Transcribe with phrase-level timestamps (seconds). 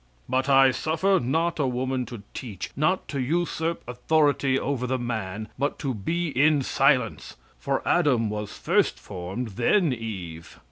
[0.27, 5.47] "But I suffer not a woman to teach, not to usurp authority over the man,
[5.59, 7.35] but to be in silence.
[7.59, 10.57] For Adam was first formed, then Eve.